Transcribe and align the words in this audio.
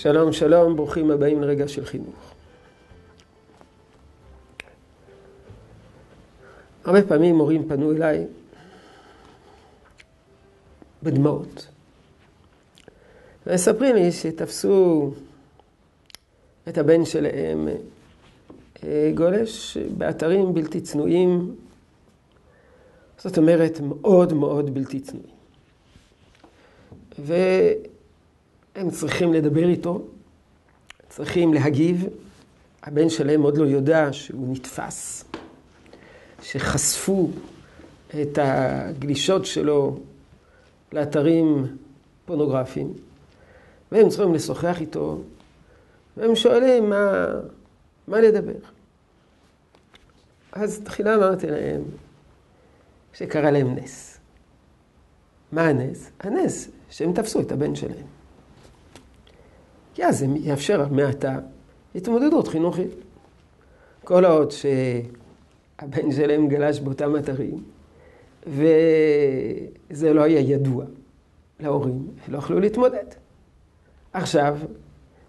שלום, 0.00 0.32
שלום, 0.32 0.76
ברוכים 0.76 1.10
הבאים 1.10 1.42
לרגע 1.42 1.68
של 1.68 1.84
חינוך. 1.84 2.34
הרבה 6.84 7.02
פעמים 7.02 7.34
מורים 7.34 7.68
פנו 7.68 7.92
אליי 7.92 8.26
בדמעות. 11.02 11.66
ומספרים 13.46 13.96
לי 13.96 14.12
שתפסו 14.12 15.10
את 16.68 16.78
הבן 16.78 17.04
שלהם 17.04 17.68
אה, 18.84 19.10
גולש 19.14 19.76
באתרים 19.76 20.54
בלתי 20.54 20.80
צנועים, 20.80 21.54
זאת 23.18 23.38
אומרת 23.38 23.80
מאוד 23.80 24.32
מאוד 24.32 24.74
בלתי 24.74 25.00
צנועים. 25.00 25.38
והם 28.78 28.90
צריכים 28.90 29.32
לדבר 29.32 29.68
איתו, 29.68 30.02
צריכים 31.08 31.54
להגיב. 31.54 32.06
הבן 32.82 33.08
שלהם 33.08 33.42
עוד 33.42 33.56
לא 33.56 33.64
יודע 33.64 34.12
שהוא 34.12 34.52
נתפס, 34.52 35.24
שחשפו 36.42 37.30
את 38.22 38.38
הגלישות 38.42 39.46
שלו 39.46 39.98
לאתרים 40.92 41.76
פורנוגרפיים, 42.24 42.92
והם 43.92 44.08
צריכים 44.08 44.34
לשוחח 44.34 44.80
איתו, 44.80 45.18
והם 46.16 46.36
שואלים 46.36 46.90
מה, 46.90 47.26
מה 48.08 48.20
לדבר. 48.20 48.58
אז 50.52 50.80
תחילה 50.84 51.14
אמרתי 51.14 51.46
להם 51.46 51.82
שקרה 53.12 53.50
להם 53.50 53.74
נס. 53.74 54.18
מה 55.52 55.62
הנס? 55.62 56.10
הנס 56.20 56.68
שהם 56.90 57.12
תפסו 57.12 57.40
את 57.40 57.52
הבן 57.52 57.74
שלהם. 57.74 58.17
כי 59.98 60.04
אז 60.04 60.18
זה 60.18 60.26
יאפשר 60.40 60.88
מעתה 60.90 61.38
התמודדות 61.94 62.48
חינוכית. 62.48 62.90
כל 64.04 64.24
עוד 64.24 64.50
שהבן 64.50 66.12
שלהם 66.12 66.48
גלש 66.48 66.80
באותם 66.80 67.16
אתרים, 67.16 67.62
וזה 68.46 70.12
לא 70.12 70.22
היה 70.22 70.40
ידוע 70.40 70.84
להורים, 71.60 72.06
לא 72.28 72.38
יכלו 72.38 72.60
להתמודד. 72.60 73.04
עכשיו, 74.12 74.58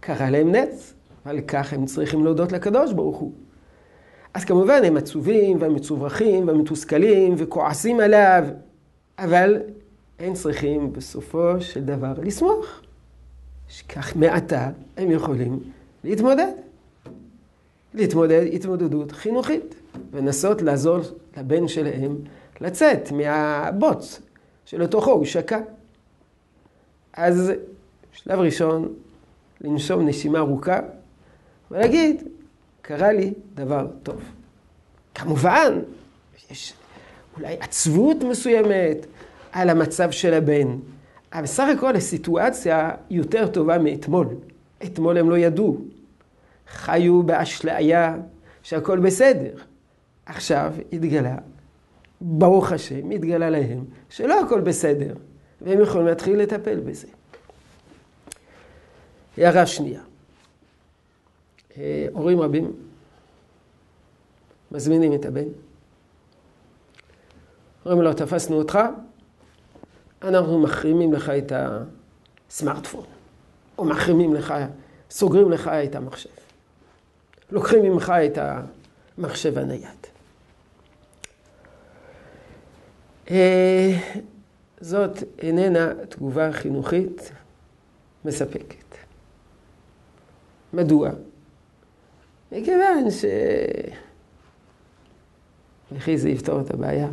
קרה 0.00 0.30
להם 0.30 0.54
נץ, 0.54 0.94
ועל 1.26 1.40
כך 1.40 1.72
הם 1.72 1.86
צריכים 1.86 2.24
להודות 2.24 2.52
לקדוש 2.52 2.92
ברוך 2.92 3.16
הוא. 3.16 3.32
אז 4.34 4.44
כמובן 4.44 4.84
הם 4.84 4.96
עצובים 4.96 5.56
ומצוברחים 5.60 6.48
ומתוסכלים 6.48 7.34
וכועסים 7.38 8.00
עליו, 8.00 8.44
אבל 9.18 9.56
הם 10.18 10.34
צריכים 10.34 10.92
בסופו 10.92 11.60
של 11.60 11.84
דבר 11.84 12.12
לשמוח. 12.22 12.82
שכך 13.72 14.16
מעתה 14.16 14.70
הם 14.96 15.10
יכולים 15.10 15.60
להתמודד. 16.04 16.52
להתמודד 17.94 18.42
התמודדות 18.52 19.12
חינוכית, 19.12 19.74
ולנסות 20.10 20.62
לעזור 20.62 20.98
לבן 21.36 21.68
שלהם 21.68 22.16
לצאת 22.60 23.12
מהבוץ 23.12 24.20
שלתוכו 24.64 25.10
הוא 25.10 25.24
שקע. 25.24 25.60
אז 27.12 27.52
שלב 28.12 28.38
ראשון, 28.38 28.94
לנשום 29.60 30.08
נשימה 30.08 30.38
ארוכה 30.38 30.80
ולהגיד, 31.70 32.22
קרה 32.82 33.12
לי 33.12 33.32
דבר 33.54 33.86
טוב. 34.02 34.20
כמובן, 35.14 35.78
יש 36.50 36.74
אולי 37.36 37.56
עצבות 37.60 38.16
מסוימת 38.22 39.06
על 39.52 39.70
המצב 39.70 40.10
של 40.10 40.34
הבן, 40.34 40.78
אבל 41.32 41.42
בסך 41.42 41.64
הכל 41.76 41.96
הסיטואציה 41.96 42.90
יותר 43.10 43.48
טובה 43.48 43.78
מאתמול. 43.78 44.28
אתמול 44.84 45.18
הם 45.18 45.30
לא 45.30 45.38
ידעו. 45.38 45.78
חיו 46.68 47.22
באשליה 47.22 48.16
שהכל 48.62 49.00
בסדר. 49.00 49.54
עכשיו 50.26 50.74
התגלה, 50.92 51.36
ברוך 52.20 52.72
השם, 52.72 53.10
התגלה 53.10 53.50
להם 53.50 53.84
שלא 54.10 54.40
הכל 54.40 54.60
בסדר, 54.60 55.14
והם 55.62 55.80
יכולים 55.80 56.06
להתחיל 56.06 56.36
לטפל 56.36 56.80
בזה. 56.80 57.08
הערה 59.36 59.66
שנייה. 59.66 60.00
אה, 61.76 62.06
הורים 62.12 62.40
רבים 62.40 62.72
מזמינים 64.72 65.14
את 65.14 65.24
הבן. 65.24 65.48
אומרים 67.86 68.02
לו, 68.02 68.14
תפסנו 68.14 68.56
אותך, 68.56 68.78
אנחנו 70.24 70.58
מחרימים 70.58 71.12
לך 71.12 71.28
את 71.30 71.52
הסמארטפון, 71.56 73.04
או 73.78 73.84
מחרימים 73.84 74.34
לך, 74.34 74.54
סוגרים 75.10 75.50
לך 75.50 75.68
את 75.68 75.94
המחשב. 75.94 76.30
לוקחים 77.50 77.82
ממך 77.82 78.12
את 78.26 78.38
המחשב 79.18 79.58
הנייד. 79.58 80.06
אה, 83.30 83.90
זאת 84.80 85.18
איננה 85.38 85.92
תגובה 86.08 86.52
חינוכית 86.52 87.32
מספקת. 88.24 88.96
מדוע? 90.72 91.10
מכיוון 92.52 93.10
ש... 93.10 93.24
וכי 95.92 96.18
זה 96.18 96.28
יפתור 96.28 96.60
את 96.60 96.70
הבעיה. 96.70 97.08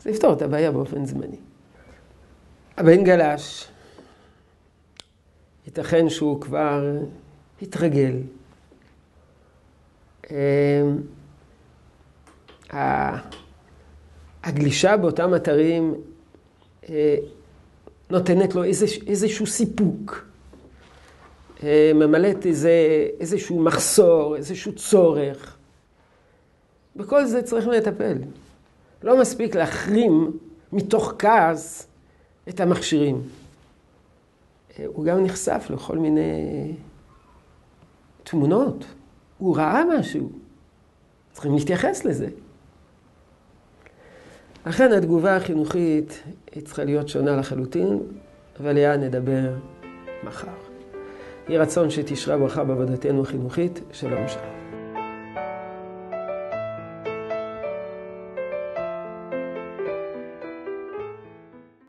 זה 0.00 0.10
יפתור 0.10 0.32
את 0.32 0.42
הבעיה 0.42 0.72
באופן 0.72 1.06
זמני. 1.06 1.36
הבן 2.76 3.04
גלש, 3.04 3.68
ייתכן 5.66 6.08
שהוא 6.08 6.40
כבר 6.40 6.98
התרגל. 7.62 8.16
אמ, 10.30 10.36
הגלישה 14.42 14.96
באותם 14.96 15.34
אתרים 15.34 15.94
אה, 16.88 17.16
נותנת 18.10 18.54
לו 18.54 18.64
איזשהו 19.06 19.46
סיפוק. 19.46 20.26
אה, 21.62 21.92
ממלאת 21.94 22.46
איזה, 22.46 23.06
איזשהו 23.20 23.62
מחסור, 23.62 24.36
איזשהו 24.36 24.74
צורך. 24.74 25.56
בכל 26.96 27.26
זה 27.26 27.42
צריכים 27.42 27.70
לטפל. 27.70 28.18
לא 29.02 29.20
מספיק 29.20 29.56
להחרים 29.56 30.38
מתוך 30.72 31.14
כעס 31.18 31.86
את 32.48 32.60
המכשירים. 32.60 33.22
הוא 34.86 35.04
גם 35.04 35.24
נחשף 35.24 35.66
לכל 35.70 35.98
מיני 35.98 36.72
תמונות. 38.24 38.84
הוא 39.38 39.56
ראה 39.56 39.82
משהו. 39.98 40.28
צריכים 41.32 41.54
להתייחס 41.54 42.04
לזה. 42.04 42.28
לכן 44.66 44.92
התגובה 44.92 45.36
החינוכית 45.36 46.22
היא 46.52 46.62
צריכה 46.64 46.84
להיות 46.84 47.08
שונה 47.08 47.36
לחלוטין, 47.36 47.98
ועליה 48.60 48.96
נדבר 48.96 49.54
מחר. 50.24 50.48
יהי 51.48 51.58
רצון 51.58 51.90
שתשרה 51.90 52.38
ברכה 52.38 52.64
בעבודתנו 52.64 53.22
החינוכית. 53.22 53.80
שלום 53.92 54.28
שלום. 54.28 54.53